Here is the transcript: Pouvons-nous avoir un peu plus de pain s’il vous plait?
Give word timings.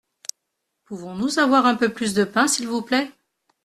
Pouvons-nous 0.85 1.37
avoir 1.37 1.67
un 1.67 1.75
peu 1.75 1.93
plus 1.93 2.15
de 2.15 2.23
pain 2.23 2.47
s’il 2.47 2.67
vous 2.67 2.81
plait? 2.81 3.11